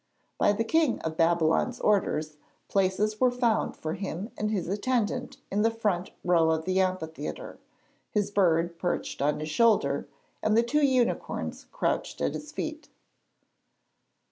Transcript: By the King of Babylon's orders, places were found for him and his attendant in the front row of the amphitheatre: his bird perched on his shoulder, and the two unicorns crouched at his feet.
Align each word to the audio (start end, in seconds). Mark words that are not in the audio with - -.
By 0.39 0.51
the 0.53 0.63
King 0.63 0.97
of 1.01 1.15
Babylon's 1.15 1.79
orders, 1.79 2.35
places 2.67 3.21
were 3.21 3.29
found 3.29 3.77
for 3.77 3.93
him 3.93 4.31
and 4.35 4.49
his 4.49 4.67
attendant 4.67 5.37
in 5.51 5.61
the 5.61 5.69
front 5.69 6.09
row 6.23 6.49
of 6.49 6.65
the 6.65 6.79
amphitheatre: 6.79 7.59
his 8.09 8.31
bird 8.31 8.79
perched 8.79 9.21
on 9.21 9.39
his 9.39 9.49
shoulder, 9.51 10.07
and 10.41 10.57
the 10.57 10.63
two 10.63 10.83
unicorns 10.83 11.67
crouched 11.71 12.19
at 12.19 12.33
his 12.33 12.51
feet. 12.51 12.89